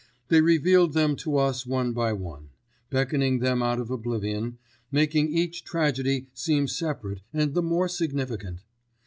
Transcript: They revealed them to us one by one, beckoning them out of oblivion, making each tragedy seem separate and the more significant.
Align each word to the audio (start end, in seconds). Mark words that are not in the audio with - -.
They 0.29 0.41
revealed 0.41 0.93
them 0.93 1.15
to 1.17 1.37
us 1.37 1.63
one 1.63 1.93
by 1.93 2.11
one, 2.13 2.49
beckoning 2.89 3.37
them 3.37 3.61
out 3.61 3.79
of 3.79 3.91
oblivion, 3.91 4.57
making 4.91 5.29
each 5.29 5.63
tragedy 5.63 6.25
seem 6.33 6.67
separate 6.67 7.21
and 7.31 7.53
the 7.53 7.61
more 7.61 7.87
significant. 7.87 8.61